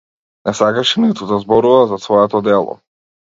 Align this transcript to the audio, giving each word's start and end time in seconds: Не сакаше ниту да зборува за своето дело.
Не 0.47 0.53
сакаше 0.59 1.03
ниту 1.03 1.27
да 1.31 1.39
зборува 1.43 1.85
за 1.91 2.01
своето 2.07 2.41
дело. 2.51 2.77